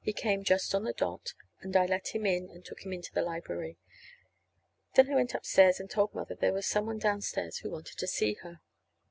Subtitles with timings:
[0.00, 3.12] He came just on the dot, and I let him in and took him into
[3.12, 3.76] the library.
[4.94, 8.06] Then I went upstairs and told Mother there was some one downstairs who wanted to
[8.06, 8.62] see her.